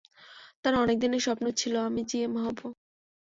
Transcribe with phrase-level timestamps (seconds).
[0.63, 2.67] তার অনেক দিনের স্বপ্ন ছিল আমি জিএম হবো।